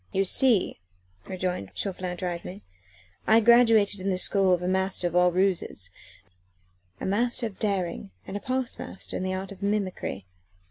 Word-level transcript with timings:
"You 0.11 0.25
see," 0.25 0.79
rejoined 1.27 1.73
Chauvelin 1.75 2.17
drily, 2.17 2.63
"I 3.27 3.39
graduated 3.39 3.99
in 3.99 4.09
the 4.09 4.17
school 4.17 4.51
of 4.51 4.63
a 4.63 4.67
master 4.67 5.05
of 5.05 5.15
all 5.15 5.31
ruses 5.31 5.91
a 6.99 7.05
master 7.05 7.45
of 7.45 7.59
daring 7.59 8.09
and 8.25 8.35
a 8.35 8.39
past 8.39 8.79
master 8.79 9.15
in 9.15 9.21
the 9.21 9.35
art 9.35 9.51
of 9.51 9.61
mimicry. 9.61 10.25